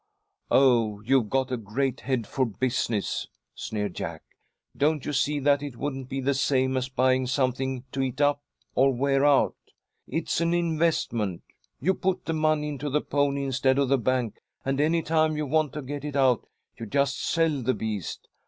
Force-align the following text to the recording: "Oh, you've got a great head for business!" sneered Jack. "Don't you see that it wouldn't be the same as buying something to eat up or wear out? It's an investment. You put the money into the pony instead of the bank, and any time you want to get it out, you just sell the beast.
"Oh, 0.49 0.99
you've 1.01 1.29
got 1.29 1.51
a 1.51 1.57
great 1.57 1.99
head 2.01 2.25
for 2.25 2.43
business!" 2.47 3.27
sneered 3.53 3.93
Jack. 3.93 4.23
"Don't 4.75 5.05
you 5.05 5.13
see 5.13 5.37
that 5.39 5.61
it 5.61 5.77
wouldn't 5.77 6.09
be 6.09 6.19
the 6.19 6.33
same 6.33 6.75
as 6.75 6.89
buying 6.89 7.27
something 7.27 7.83
to 7.91 8.01
eat 8.01 8.19
up 8.19 8.41
or 8.73 8.91
wear 8.91 9.23
out? 9.23 9.53
It's 10.07 10.41
an 10.41 10.55
investment. 10.55 11.43
You 11.79 11.93
put 11.93 12.25
the 12.25 12.33
money 12.33 12.69
into 12.69 12.89
the 12.89 13.01
pony 13.01 13.43
instead 13.43 13.77
of 13.77 13.89
the 13.89 13.99
bank, 13.99 14.39
and 14.65 14.81
any 14.81 15.03
time 15.03 15.37
you 15.37 15.45
want 15.45 15.71
to 15.73 15.83
get 15.83 16.03
it 16.03 16.15
out, 16.15 16.47
you 16.79 16.87
just 16.87 17.23
sell 17.23 17.61
the 17.61 17.75
beast. 17.75 18.27